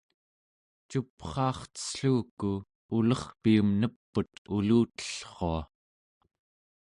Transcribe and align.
cupraarcelluku 0.89 2.51
ulerpiim 2.97 3.67
nep'ut 3.81 4.31
ulutellrua 4.55 5.59